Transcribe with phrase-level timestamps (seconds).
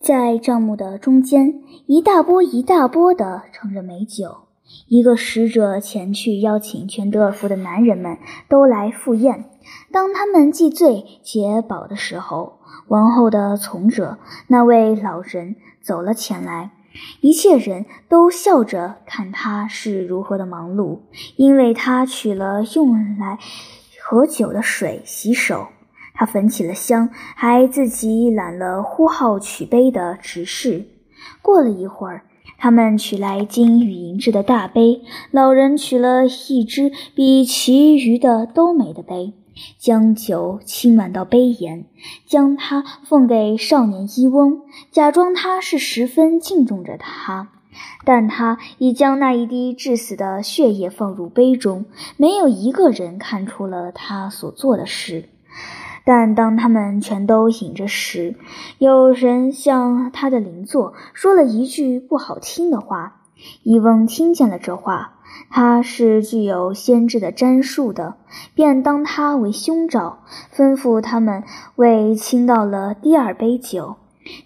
[0.00, 4.36] 在帐幕的中间，一大波一大波的盛着美酒。
[4.86, 8.16] 一个使者前去邀请全德尔福的男人们
[8.48, 9.46] 都来赴宴。
[9.90, 16.70] 当他们既醉且饱的时候，王后的从者那位老人走了前来。
[17.20, 21.00] 一切人都笑着看他是如何的忙碌，
[21.36, 23.38] 因为他取了用来
[24.00, 25.66] 喝酒的水洗手。
[26.18, 30.84] 他焚起了香，还自己揽了呼号取杯的执事。
[31.40, 32.24] 过了一会儿，
[32.58, 39.32] 他们取来金与银制的大杯，老人取了一只比其余的都美的杯，
[39.78, 41.84] 将酒倾满到杯沿，
[42.26, 47.50] 将它奉给少年伊翁，假装他是十分敬重着他。
[48.04, 51.84] 但他已将那一滴致死的血液放入杯中，
[52.16, 55.28] 没有一个人看出了他所做的事。
[56.08, 58.34] 但当他们全都饮着时，
[58.78, 63.20] 有人向他的邻座说了一句不好听的话。
[63.62, 65.18] 伊翁听见了这话，
[65.50, 68.14] 他是具有先知的占术的，
[68.54, 70.20] 便当他为凶兆，
[70.56, 71.44] 吩咐他们
[71.76, 73.96] 为倾倒了第二杯酒，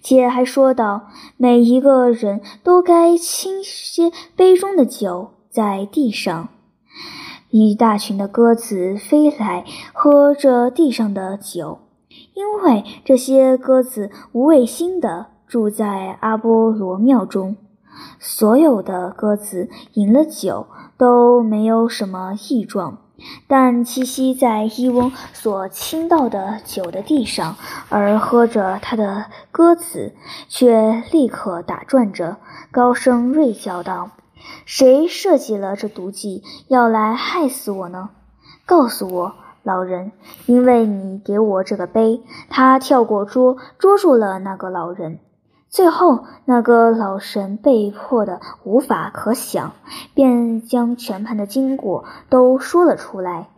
[0.03, 1.03] 且还说道：
[1.37, 6.49] 每一个人都该倾些杯中的酒在地上。
[7.53, 11.81] 一大群的鸽子飞来，喝着地上的酒，
[12.33, 17.57] 因为这些鸽子无畏心地住在阿波罗庙中。
[18.19, 22.97] 所有的鸽子饮了酒都没有什么异状，
[23.47, 27.55] 但栖息在伊翁所倾倒的酒的地上
[27.91, 30.15] 而喝着它的鸽子，
[30.49, 32.39] 却立刻打转着，
[32.71, 34.09] 高声锐叫道。
[34.65, 38.11] 谁设计了这毒计，要来害死我呢？
[38.65, 40.13] 告诉我，老人，
[40.47, 45.19] 因为你给我这个杯，他跳过桌，捉住了那个老人。
[45.69, 49.73] 最后，那个老神被迫的无法可想，
[50.15, 53.49] 便将全盘的经过都说了出来。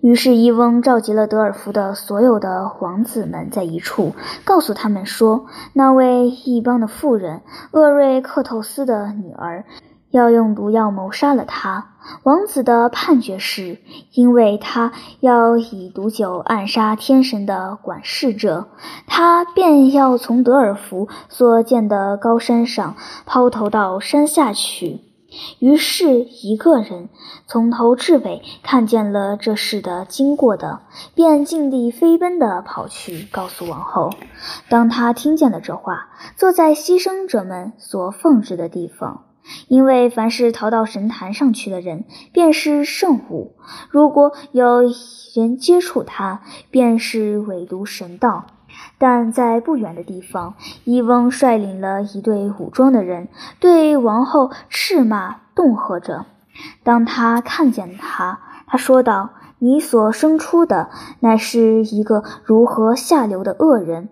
[0.00, 4.14] 于是，伊翁召集了德尔福的所有的王子们在一处，
[4.44, 9.64] 告诉他们说，那位异邦的妇人厄瑞克透斯的女儿。
[10.10, 11.88] 要用毒药谋杀了他。
[12.22, 13.78] 王子的判决是，
[14.12, 18.68] 因为他要以毒酒暗杀天神的管事者，
[19.06, 25.02] 他便要从德尔福所建的高山上抛头到山下去。
[25.60, 27.08] 于是，一个人
[27.46, 30.80] 从头至尾看见了这事的经过的，
[31.14, 34.10] 便尽力飞奔地跑去告诉王后。
[34.68, 39.29] 当他听见了这话，坐在牺牲者们所奉制的地方。
[39.68, 43.52] 因为凡是逃到神坛上去的人，便是圣物；
[43.90, 44.82] 如果有
[45.34, 48.46] 人接触他，便是伪毒神道。
[48.98, 56.26] 但在不远的地方，伊翁率领了一队武装的人，对王后斥骂恫吓着。
[56.82, 60.90] 当他看见他，他说道：“你所生出的，
[61.20, 64.08] 乃是一个如何下流的恶人，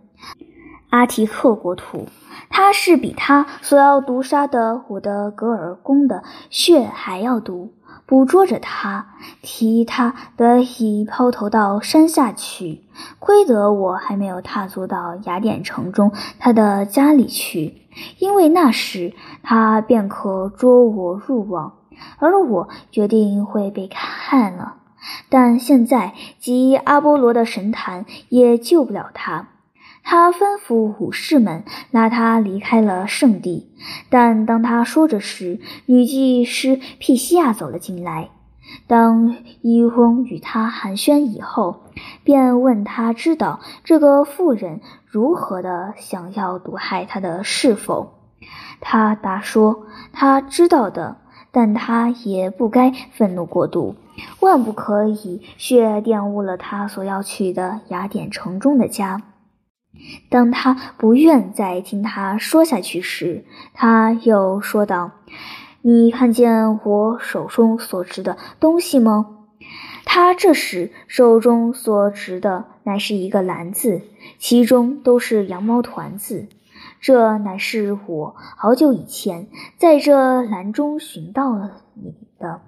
[0.91, 2.07] 阿提克国土。”
[2.51, 7.75] 他是比他所要毒杀的我的格尔宫的血还要毒，
[8.07, 12.85] 捕捉着他，提他得以抛头到山下去。
[13.19, 17.83] 亏得我还没有踏足到雅典城中他的家里去，
[18.19, 19.13] 因为那时
[19.43, 21.75] 他便可捉我入网，
[22.19, 24.77] 而我决定会被看了。
[25.29, 29.49] 但现在即阿波罗的神坛也救不了他。
[30.11, 33.69] 他吩咐武士们拉他离开了圣地，
[34.09, 38.31] 但当他说着时，女祭司庇西亚走了进来。
[38.87, 41.83] 当伊翁与他寒暄以后，
[42.25, 48.15] 便问他知道这个妇人如何的想要毒害他的是否。
[48.81, 51.19] 他答说他知道的，
[51.53, 53.95] 但他也不该愤怒过度，
[54.41, 59.21] 万不可以血玷污了他所要去的雅典城中的家。
[60.29, 63.45] 当他不愿再听他说下去时，
[63.75, 65.13] 他又说道
[65.83, 69.37] ：“你看见我手中所持的东西吗？”
[70.05, 74.03] 他这时手中所持的乃是一个篮子，
[74.39, 76.49] 其中都是羊毛团子。
[77.01, 82.61] 这乃是我好久以前在这篮中寻到了你的。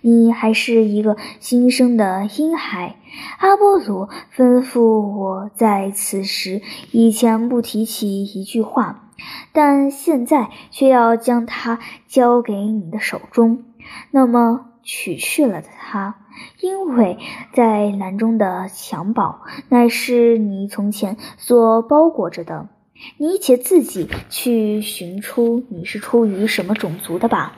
[0.00, 2.96] 你还是一个新生的婴孩。
[3.38, 9.10] 阿波罗吩咐我在此时以前不提起一句话，
[9.52, 13.64] 但现在却要将它交给你的手中。
[14.10, 16.16] 那么取去了它，
[16.60, 17.18] 因为
[17.52, 22.68] 在篮中的襁褓乃是你从前所包裹着的。
[23.16, 27.56] 你且自己去寻出你是出于什么种族的吧。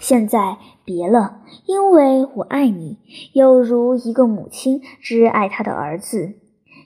[0.00, 2.98] 现在别了，因为我爱你，
[3.32, 6.34] 又如一个母亲之爱她的儿子。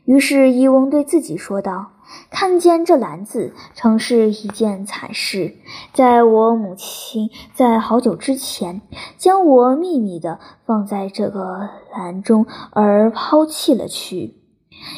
[0.06, 1.92] 于是伊翁对自己说道
[2.30, 5.56] ：“看见这篮子，曾是一件惨事。
[5.92, 8.80] 在我母亲在好久之前，
[9.18, 14.34] 将我秘密地放在这个篮中，而抛弃了去。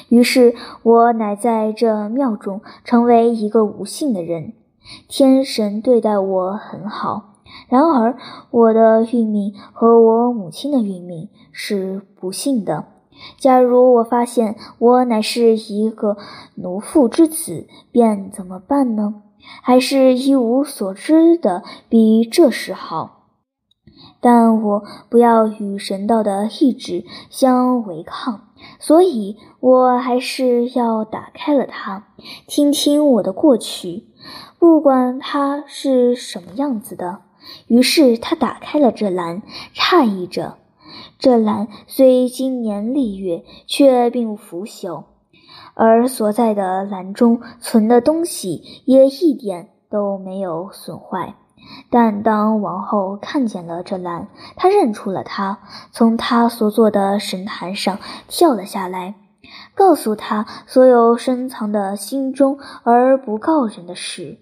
[0.08, 0.54] 于是
[0.84, 4.54] 我乃在这庙中成为一个无姓的人。
[5.08, 7.30] 天神对待我很好。”
[7.72, 8.19] 然而，
[8.50, 12.84] 我的运命和我母亲的运命是不幸的。
[13.38, 16.19] 假如我发现我乃是一个
[16.56, 19.22] 奴妇之子，便怎么办呢？
[19.62, 23.20] 还是一无所知的比这时好。
[24.20, 28.48] 但我不要与神道的意志相违抗，
[28.78, 32.08] 所以我还是要打开了它，
[32.46, 34.08] 听听我的过去，
[34.58, 37.22] 不管它是什么样子的。
[37.66, 39.42] 于是他打开了这篮，
[39.74, 40.58] 诧异着：
[41.18, 45.04] 这篮虽经年历月，却并不腐朽，
[45.74, 51.34] 而所在的篮中存的东西也一点都没有损坏。
[51.90, 55.60] 但当王后看见了这篮，她认出了他，
[55.92, 59.14] 从他所做的神坛上跳了下来，
[59.74, 64.38] 告诉他所有深藏的心中而不告人的事。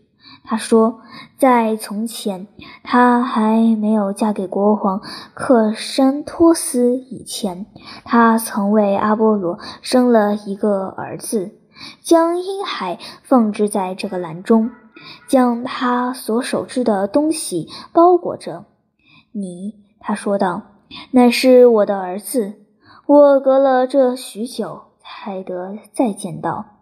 [0.50, 0.98] 他说，
[1.38, 2.48] 在从前，
[2.82, 5.00] 她还没有嫁给国王
[5.32, 7.66] 克山托斯以前，
[8.04, 11.52] 她曾为阿波罗生了一个儿子，
[12.02, 14.72] 将婴孩放置在这个篮中，
[15.28, 18.64] 将他所手制的东西包裹着。
[19.30, 20.62] 你，他说道，
[21.12, 22.54] 乃是我的儿子，
[23.06, 26.79] 我隔了这许久才得再见到。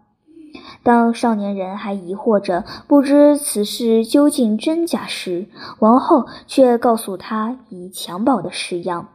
[0.88, 5.46] 当少年人还疑惑着，不知此事究竟真假时，
[5.80, 9.08] 王后却告诉他以襁褓的式样，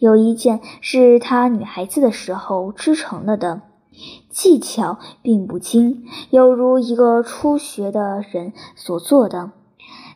[0.00, 3.60] 有一件是她女孩子的时候织成了的，
[4.30, 9.52] 技巧并不精，犹如一个初学的人所做的。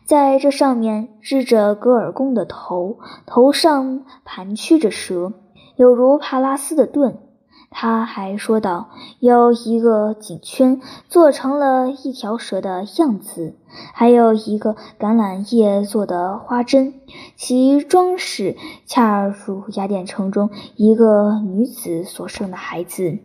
[0.04, 5.34] 在这上面织着戈尔贡的头，头上盘曲着蛇，
[5.76, 7.18] 有如帕拉斯的盾。
[7.78, 8.88] 他还说道
[9.20, 10.80] ：“有一个颈圈
[11.10, 13.54] 做成了一条蛇的样子，
[13.92, 16.94] 还有一个橄榄叶做的花针，
[17.36, 18.56] 其装饰
[18.86, 23.18] 恰如雅典城中一个女子所生的孩子。”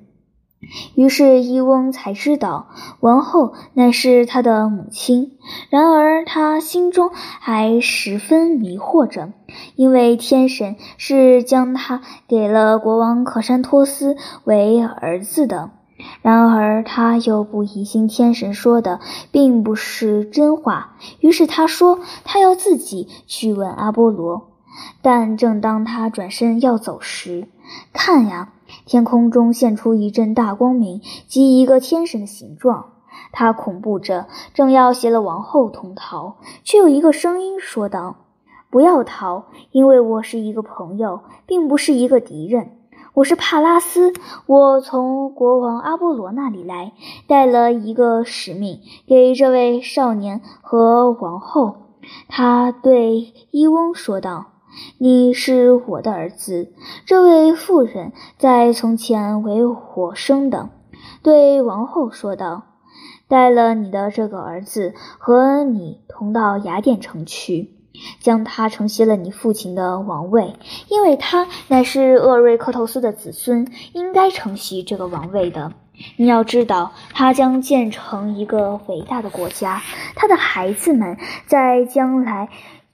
[0.96, 2.68] 于是伊翁才知道
[3.00, 5.38] 王后乃是他的母亲。
[5.70, 9.34] 然而他心中还十分迷惑着，
[9.76, 15.72] 因为天神是将他给了国王可山托斯为儿子的。
[16.22, 19.00] 然而他又不疑心天神说的
[19.32, 24.48] 并不是真话，于是他说他要自己去问阿波罗。
[25.02, 27.48] 但正当他转身要走时，
[27.94, 28.54] 看呀！
[28.92, 32.88] 天空中现出一阵大光明及一个天神的形状，
[33.32, 36.36] 他恐怖着，正要携了王后同逃，
[36.66, 38.18] 却有一个声音说道
[38.70, 42.80] ：“不要逃，因为我是一个朋友，并不是一个敌人。
[43.14, 44.12] 我是帕拉斯，
[44.46, 46.92] 我从国王阿波罗那里来，
[47.28, 51.78] 带了一个使命给这位少年和王后。”
[52.28, 54.48] 他对伊翁说道。
[54.98, 56.72] 你是我的儿子，
[57.06, 60.70] 这位妇人在从前为我生的。
[61.24, 62.64] 对王后说道
[63.28, 67.72] ：“带了你的这个儿子和你同到雅典城去，
[68.20, 70.56] 将他承袭了你父亲的王位，
[70.88, 75.74] 因为他乃是厄瑞克透斯的子孙，应该承袭这个王位的。
[76.18, 79.82] 你要知道，他将建成一个伟大的国家，
[80.16, 82.50] 他的孩子们在将来。”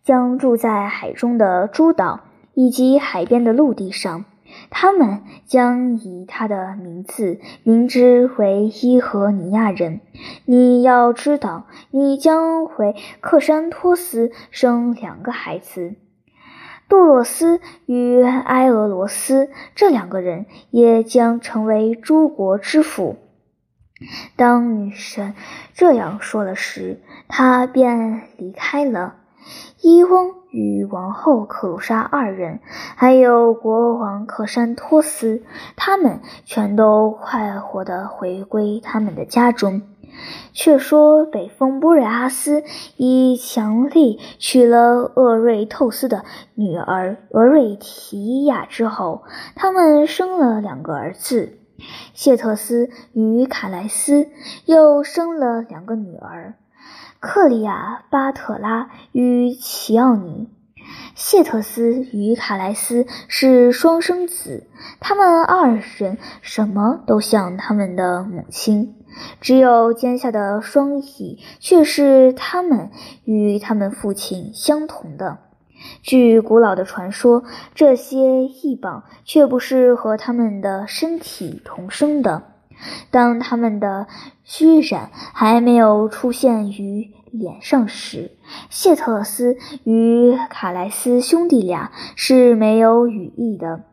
[0.08, 2.22] 将住在海中的诸岛
[2.54, 4.24] 以及海边的陆地上，
[4.70, 10.00] 他们将以他的名字名之为伊和尼亚人。
[10.46, 15.96] 你要知道，你将回克山托斯生两个孩子，
[16.88, 23.18] 杜洛斯与埃俄罗斯这两个人也将成为诸国之父。
[24.38, 25.34] 当女神
[25.74, 29.16] 这样说了时，他便离开了。
[29.82, 32.60] 伊翁与王后克鲁莎二人，
[32.96, 35.44] 还有国王克山托斯，
[35.76, 39.82] 他们全都快活地回归他们的家中。
[40.52, 42.64] 却说北风波瑞阿斯
[42.96, 46.24] 以强力娶了厄瑞透斯的
[46.56, 49.24] 女儿俄瑞提亚之后，
[49.56, 51.60] 他们生了两个儿子。
[52.16, 54.30] 谢特斯与卡莱斯
[54.66, 56.56] 又生了两个女儿，
[57.20, 60.50] 克里亚巴特拉与齐奥尼。
[61.16, 64.68] 谢特斯与卡莱斯是双生子，
[65.00, 68.96] 他们二人什么都像他们的母亲，
[69.42, 72.92] 只有肩下的双翼却是他们
[73.24, 75.40] 与他们父亲相同的。
[76.04, 77.44] 据古老的传说，
[77.74, 82.44] 这些翼膀却不是和他们的身体同生的。
[83.12, 84.08] 当他们的
[84.44, 88.32] 虚染还没有出现于脸上时，
[88.70, 93.84] 谢特斯与卡莱斯兄弟俩是没有羽翼的。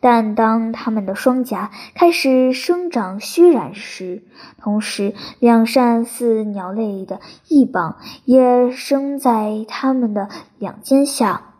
[0.00, 4.22] 但当他们的双颊开始生长虚染时，
[4.58, 7.96] 同时两扇似鸟类的翼膀
[8.26, 11.51] 也生在他们的两肩下。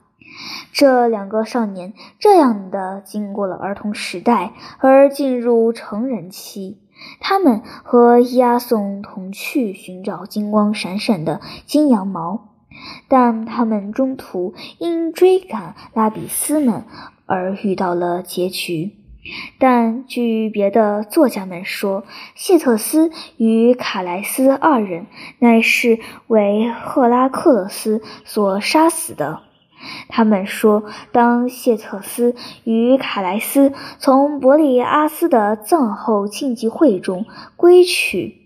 [0.72, 6.78] 这两个少年这样的经过了儿童时代，而进入成人期。
[7.20, 12.48] 他们和伊阿宋同去寻找金光闪闪的金羊毛，
[13.08, 16.84] 但他们中途因追赶拉比斯们
[17.26, 18.92] 而遇到了结局。
[19.58, 25.06] 但据别的作家们说，谢特斯与卡莱斯二人
[25.38, 29.42] 乃是为赫拉克勒斯所杀死的。
[30.08, 32.34] 他们说，当谢特斯
[32.64, 38.36] 与卡莱斯从伯利阿斯的葬后庆忌会中归去，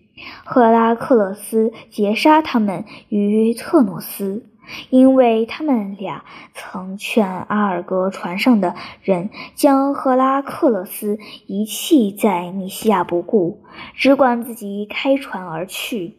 [0.45, 4.45] 赫拉克勒斯劫杀他们于特诺斯，
[4.91, 6.25] 因为他们俩
[6.55, 13.61] 曾劝阿尔戈船上的人将赫拉克勒斯遗弃在米西亚不顾，
[13.95, 16.15] 只管自己开船而去。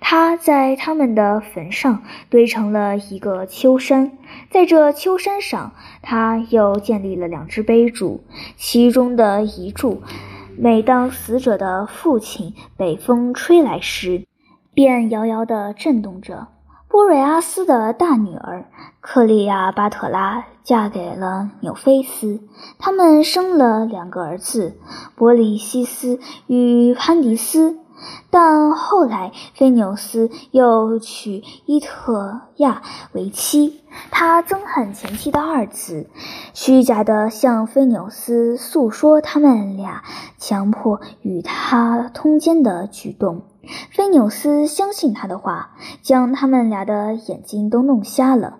[0.00, 4.12] 他在他们的坟上堆成了一个丘山，
[4.50, 5.72] 在这丘山上，
[6.02, 8.22] 他又建立了两只碑柱，
[8.56, 10.02] 其中的一柱，
[10.56, 14.24] 每当死者的父亲北风吹来时，
[14.72, 16.48] 便摇摇地震动着。
[16.88, 18.64] 波瑞阿斯的大女儿
[19.00, 22.40] 克利亚巴特拉嫁给了纽菲斯，
[22.78, 24.76] 他们生了两个儿子，
[25.14, 27.79] 波利西斯与潘迪斯。
[28.28, 36.08] 但后来，菲纽斯又娶伊特亚为妻，他憎恨前妻的二子，
[36.52, 40.02] 虚假的向菲纽斯诉说他们俩
[40.38, 43.42] 强迫与他通奸的举动。
[43.90, 45.70] 菲纽斯相信他的话，
[46.02, 48.58] 将他们俩的眼睛都弄瞎了。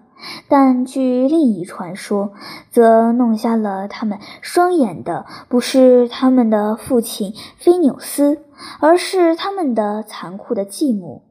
[0.48, 2.32] 但据另一传说，
[2.70, 8.42] 则弄瞎了他们双眼的不是他们的父亲菲纽斯，
[8.80, 11.22] 而是他们的残酷的继母。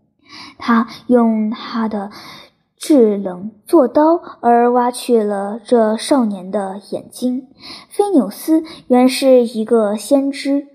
[0.58, 2.12] 他用他的
[2.78, 7.48] 制冷做刀而挖去了这少年的眼睛。
[7.90, 10.68] 菲纽斯原是一个先知，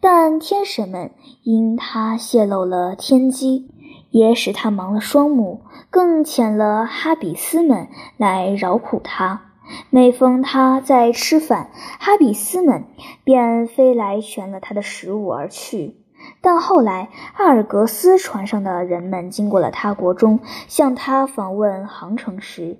[0.00, 1.10] 但天神们
[1.42, 3.68] 因他泄露了天机。
[4.10, 7.88] 也使他盲了双目，更遣了哈比斯们
[8.18, 9.52] 来饶苦他。
[9.88, 12.84] 每逢他在吃饭，哈比斯们
[13.24, 15.96] 便飞来全了他的食物而去。
[16.42, 22.78] 但后来，阿尔格斯船上的人们经过了他国中，向他访问航程时，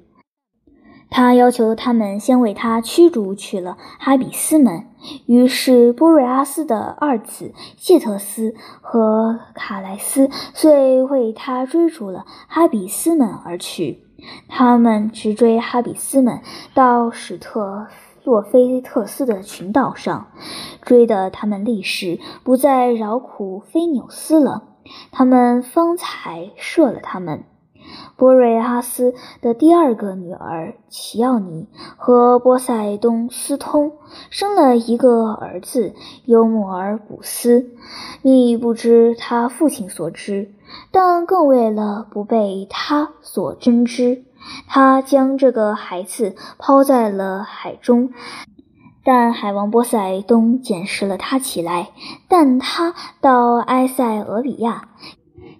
[1.08, 4.86] 他要求他们先为他驱逐去了哈比斯们。
[5.26, 14.04] 于是，波瑞阿斯的二子谢特斯和卡莱斯遂为他追逐了哈比斯们而去。
[14.48, 16.40] 他们直追哈比斯们
[16.74, 17.86] 到史特
[18.24, 20.28] 洛菲特斯的群岛上，
[20.82, 24.64] 追得他们立时不再饶苦菲纽斯了。
[25.10, 27.44] 他们方才射了他们。
[28.16, 33.92] 波瑞阿斯的第二个女儿齐奥尼和波塞冬私通，
[34.30, 35.92] 生了一个儿子
[36.24, 37.70] 尤姆尔古斯。
[38.22, 40.54] 你不知他父亲所知，
[40.92, 44.24] 但更为了不被他所真知，
[44.66, 48.10] 他将这个孩子抛在了海中。
[49.04, 51.90] 但海王波塞冬捡拾了他起来，
[52.28, 54.88] 但他到埃塞俄比亚。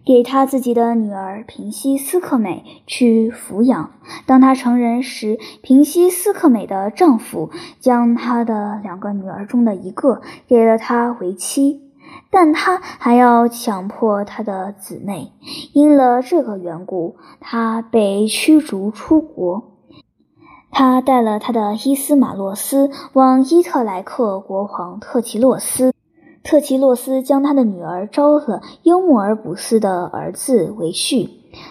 [0.05, 3.93] 给他自己的女儿平西斯克美去抚养。
[4.27, 11.92] 当她成人时，平西斯克美的丈夫将她的两个女儿中的一个给了她为妻，
[12.33, 15.33] 但他还要强迫他的姊妹。
[15.75, 19.63] 因了这个缘故，他被驱逐出国。
[20.71, 25.93] 他带了他的伊斯马洛斯往伊特莱克国王特奇洛斯。
[26.43, 31.29] 特奇洛斯将他的女儿招了幽木尔卜斯的儿子为婿，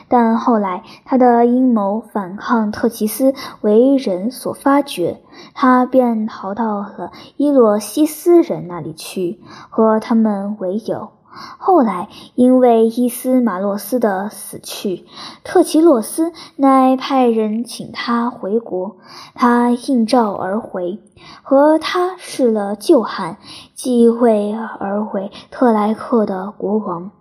[0.08, 5.22] 但后来他的阴谋反抗特奇斯为人所发觉，
[5.54, 11.10] 他便逃到了伊洛西斯人那里去，和他们为友。
[11.58, 15.06] 后来，因为伊斯马洛斯的死去，
[15.44, 18.98] 特奇洛斯乃派人请他回国，
[19.34, 21.00] 他应召而回，
[21.42, 23.38] 和他试了旧汉，
[23.74, 27.12] 继位而为特莱克的国王。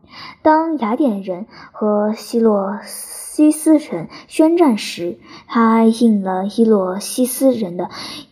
[0.43, 7.89] 当雅典人和希洛西斯人宣战时，他应了伊洛西斯人的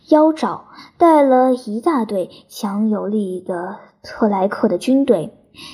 [0.09, 0.65] 邀召，
[0.97, 5.33] 带了一大队强有力的特莱克的军队。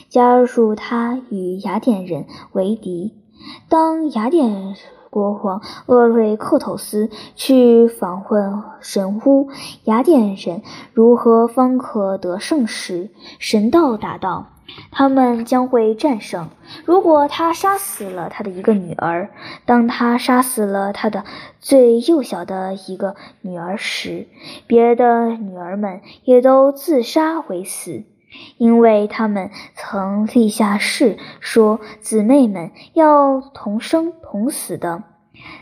[0.09, 3.13] 加入他与雅典人为敌。
[3.69, 4.75] 当雅典
[5.09, 9.49] 国王厄瑞克托斯去访问神屋，
[9.83, 10.61] 雅典人
[10.93, 14.47] 如何方可得胜时，神道答道
[14.91, 16.49] ：“他们将会战胜。
[16.83, 19.29] 如果他杀死了他的一个女儿，
[19.65, 21.23] 当他杀死了他的
[21.59, 24.27] 最幼小的一个女儿时，
[24.67, 28.03] 别的女儿们也都自杀为死。”
[28.57, 35.03] 因为他们曾立下誓，说姊妹们要同生同死的。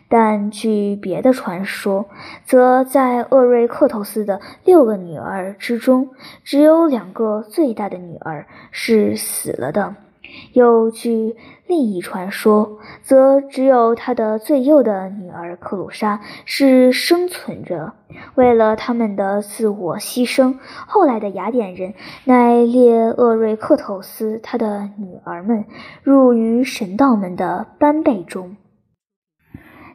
[0.08, 2.06] 但据别的传说，
[2.46, 6.10] 则在厄瑞克托斯的六个女儿之中，
[6.44, 9.96] 只有两个最大的女儿是死了的。
[10.54, 11.36] 又据
[11.68, 17.94] 另一传说，则只有他的最幼的女儿克鲁莎是生存着。
[18.36, 21.94] 为了他们的自我牺牲，后来的雅典人
[22.26, 25.66] 乃列厄瑞克透斯他的女儿们
[26.04, 28.56] 入于神道们的班辈中。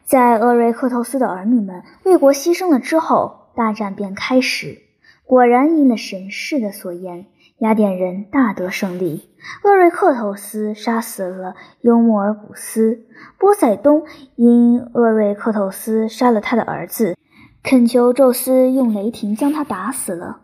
[0.04, 4.78] 在厄瑞克透斯的儿女们为国牺牲了之后，大战便开始。
[5.24, 7.26] 果然应了神士的所言。
[7.58, 9.28] 雅典人大得胜利，
[9.64, 13.04] 厄瑞克托斯杀死了幽莫尔古斯。
[13.36, 14.04] 波塞冬
[14.36, 17.16] 因厄瑞克托斯杀了他的儿子，
[17.64, 20.42] 恳求宙斯用雷霆将他打死了。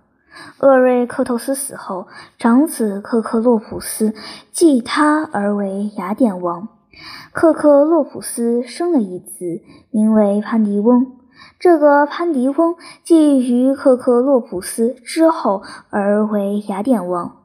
[0.59, 4.13] 厄瑞克托斯死后，长子克克洛普斯
[4.51, 6.67] 继他而为雅典王。
[7.33, 11.13] 克克洛普斯生了一子，名为潘迪翁。
[11.59, 17.37] 这个潘迪翁继于克克洛普斯之后而为雅典王，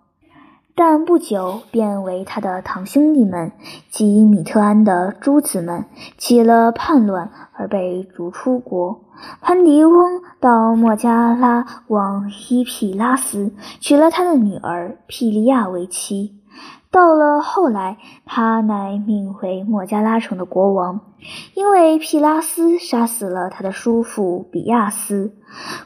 [0.75, 3.51] 但不久便为他的堂兄弟们
[3.89, 5.85] 及米特安的诸子们
[6.17, 9.01] 起了叛乱而被逐出国。
[9.41, 16.38] 潘迪翁到莫加拉王伊庇拉斯，娶了他的女儿庇利亚为妻。
[16.91, 21.01] 到了后来，他乃命为莫加拉城的国王，
[21.53, 25.35] 因为皮拉斯杀死了他的叔父比亚斯，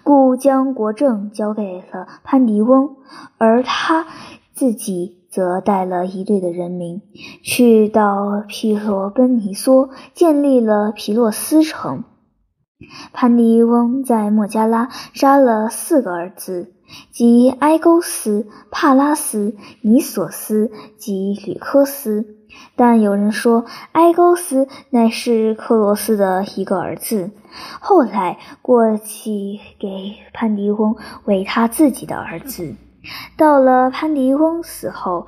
[0.04, 2.96] 故将国政交给了潘迪翁，
[3.38, 4.06] 而他
[4.54, 7.02] 自己则带了一队的人民，
[7.44, 12.06] 去到皮罗奔尼梭，建立了皮洛斯城。
[13.12, 16.73] 潘迪翁在莫加拉杀了四个儿子。
[17.12, 22.26] 即埃勾斯、帕拉斯、尼索斯及吕科斯，
[22.76, 27.32] 但有人说埃勾斯乃是克罗斯的一个儿子，
[27.80, 32.76] 后来过继给潘迪翁为他自己的儿子。
[33.38, 35.28] 到了潘迪翁死后，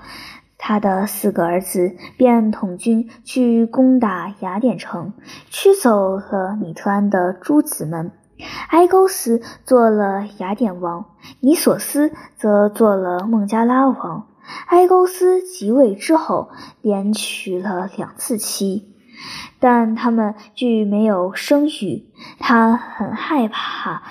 [0.58, 5.14] 他的四个儿子便统军去攻打雅典城，
[5.50, 8.12] 驱走了米特安的诸子们。
[8.70, 11.06] 埃勾斯做了雅典王，
[11.40, 14.28] 尼索斯则做了孟加拉王。
[14.68, 16.50] 埃勾斯即位之后，
[16.82, 18.94] 连娶了两次妻，
[19.60, 22.06] 但他们俱没有生育。
[22.38, 24.04] 他很害怕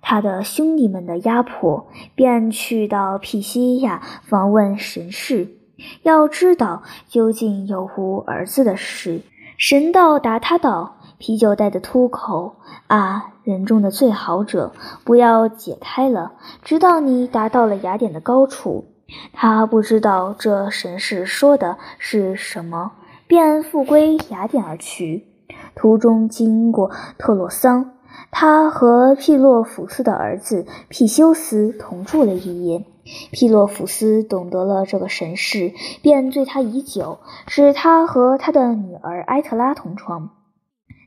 [0.00, 5.56] 他的兄弟们的压迫，便去到庇西亚访问神事，
[6.02, 9.22] 要知道究竟有无儿子的事。
[9.56, 14.72] 神道答他道：“啤酒袋的秃口啊！”人中的最好者，
[15.04, 18.86] 不要解开了，直到你达到了雅典的高处。
[19.34, 22.92] 他不知道这神士说的是什么，
[23.26, 25.26] 便复归雅典而去。
[25.74, 27.92] 途中经过特洛桑，
[28.30, 32.86] 他和庇洛甫斯的儿子庇修斯同住了一夜。
[33.30, 40.30] 庇洛甫斯懂得了这个神事，便醉他已久，使他和他的女儿埃特拉同床。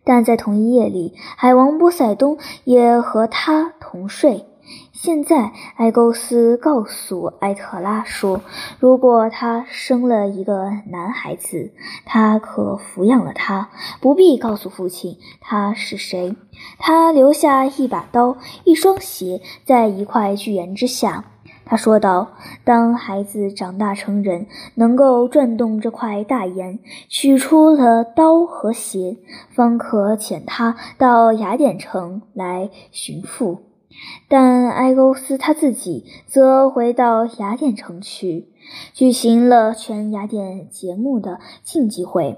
[0.08, 4.46] 但在同一夜里，海王波塞冬也和他同睡。
[4.94, 8.42] 现在，埃勾斯告诉埃特拉说，
[8.80, 11.72] 如果他生了一个男孩子，
[12.06, 13.70] 他可抚养了他，
[14.02, 16.36] 不必告诉父亲他是谁。
[16.80, 21.26] 他留下一把刀、一双鞋在一块巨岩之下。
[21.70, 22.30] 他说道
[22.64, 29.18] ：“当孩子长大成人，能够转动这块大岩，取出了刀和鞋，
[29.50, 33.60] 方可遣他到雅典城来寻父。
[34.30, 38.48] 但埃勾斯他自己则回到雅典城去，
[38.94, 42.38] 举行了全雅典节目的竞技会。”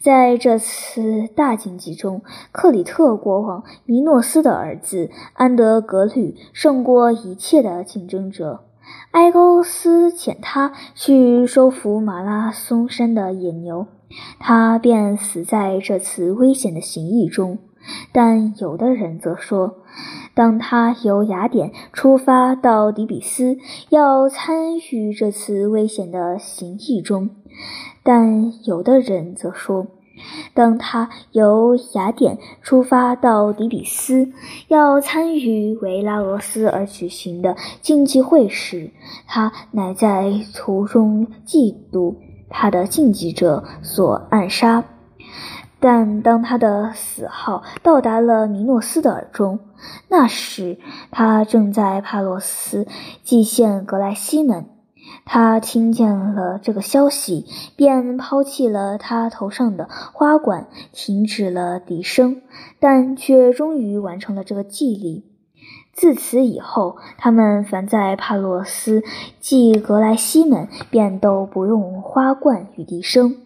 [0.00, 8.64] 在这次大竞技中，克里特国王米诺斯的儿子安德格律胜过一切的竞争者。
[9.12, 13.86] 埃勾斯遣他去收服马拉松山的野牛，
[14.38, 17.58] 他便死在这次危险的行役中。
[18.12, 19.74] 但有的人则说，
[20.34, 23.58] 当他由雅典出发到底比斯，
[23.90, 27.30] 要参与这次危险的行役中。
[28.04, 29.86] 但有的人则说，
[30.52, 34.30] 当他由雅典出发到底比斯，
[34.68, 38.90] 要参与为拉俄斯而举行的竞技会时，
[39.26, 42.14] 他乃在途中嫉妒
[42.48, 44.84] 他的竞技者所暗杀。
[45.80, 49.58] 但当他的死号到达了米诺斯的耳中，
[50.08, 50.78] 那时
[51.10, 52.86] 他正在帕洛斯
[53.22, 54.73] 祭献格莱西门。
[55.24, 62.42] 他听见了这个消息，便抛弃了他头上的花冠，停止了笛声，
[62.78, 65.24] 但却终于完成了这个祭礼。
[65.92, 69.02] 自此以后，他们凡在帕洛斯
[69.40, 73.36] 祭格莱西门，便都不用花冠与笛声。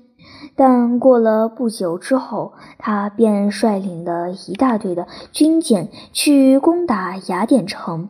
[0.56, 8.08] 但过了不久之后，他便率领了一大队的军舰去攻打雅典城。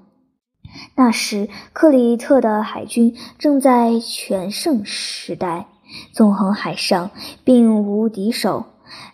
[0.94, 5.66] 那时，克里特的海军正在全盛时代，
[6.12, 7.10] 纵横海上，
[7.44, 8.64] 并无敌手。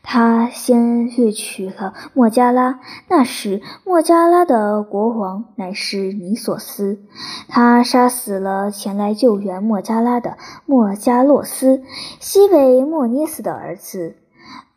[0.05, 2.79] 他先掠取了莫加拉。
[3.09, 7.01] 那时，莫加拉的国王乃是尼索斯。
[7.49, 11.83] 他杀死了前来救援莫加拉的莫加洛斯，
[12.21, 14.17] 西北莫涅斯的儿子，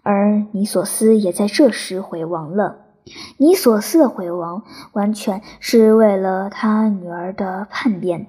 [0.02, 2.87] 而尼索斯也在这时回亡了。
[3.38, 8.28] 尼索斯的毁亡完全是为了他女儿的叛变，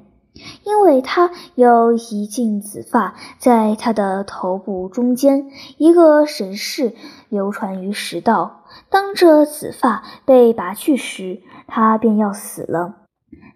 [0.65, 5.51] 因为他有一茎紫发在他的头部中间。
[5.77, 6.95] 一个神事
[7.29, 13.08] 流传于食道，当这紫发被拔去时，他便要死了。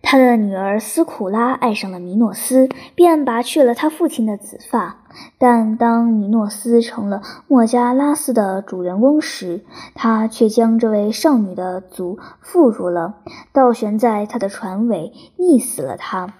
[0.02, 4.98] 他的女儿斯库拉爱上了米诺斯，便拔去了他父亲的紫发。
[5.38, 13.14] 但当米诺斯成了墨加拉斯的主人翁时，他却将这位少女的足缚住了，
[13.52, 16.34] 倒悬在他的船尾，溺死了他。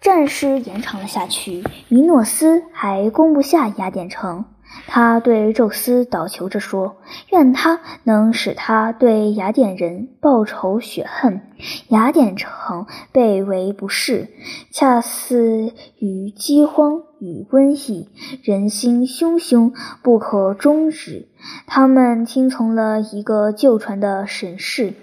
[0.00, 4.44] 战事延长了下去，米诺斯还攻不下雅典城。
[4.86, 6.96] 他对宙斯祷求着说
[7.30, 11.40] ：“愿他能使他对雅典人报仇雪恨。
[11.88, 14.28] 雅典城被围不是，
[14.70, 18.08] 恰似于饥荒与瘟疫，
[18.42, 21.28] 人心汹汹，不可终止。
[21.66, 24.94] 他们听从了一个旧传的神事。”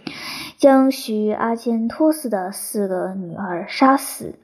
[0.64, 4.36] 将许阿坚托斯的四个女儿杀死。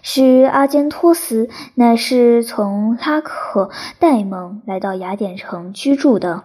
[0.00, 6.44] 许阿坚托斯乃是从拉克戴蒙来到雅典城居住的。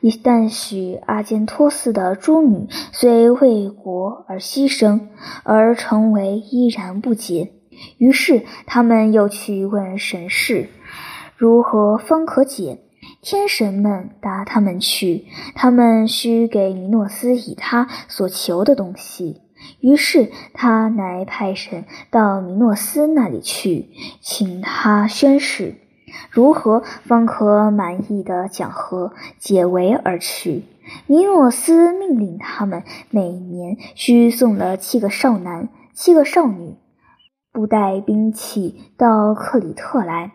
[0.00, 5.02] 一旦许阿坚托斯的诸女虽为国而牺牲，
[5.44, 7.52] 而成为依然不解。
[7.96, 10.68] 于是他们又去问神士，
[11.36, 12.80] 如何方可解？
[13.24, 19.42] 天神们答他们去，他们需给米诺斯以他所求的东西。
[19.78, 25.76] 于是他乃派神到米诺斯那里去，请他宣誓，
[26.32, 30.64] 如何方可满意的讲和解围而去。
[31.06, 36.74] 米诺斯命令他们每年需送了七个少男、七个少女，
[37.52, 40.32] 不带兵器到克里特来。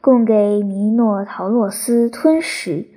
[0.00, 2.88] 供给米诺陶洛斯吞食。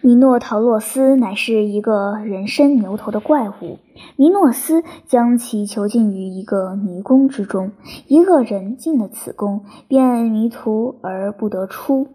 [0.00, 3.78] 米诺陶洛斯乃是一个人身牛头的怪物。
[4.14, 7.72] 米诺斯将其囚禁于一个迷宫之中。
[8.06, 12.06] 一个人进了此宫，便迷途而不得出，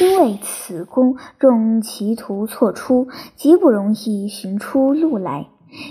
[0.00, 5.46] 因为此宫众歧途错出，极不容易寻出路来。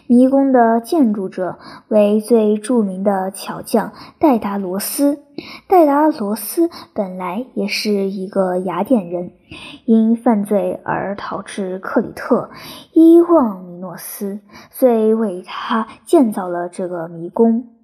[0.08, 5.24] 迷宫的建筑者为最著名的巧匠戴达罗斯。
[5.68, 9.32] 戴达罗斯本来也是一个雅典人，
[9.86, 12.50] 因犯罪而逃至克里特，
[12.92, 14.40] 伊望米诺斯，
[14.70, 17.79] 遂为他建造了这个迷宫。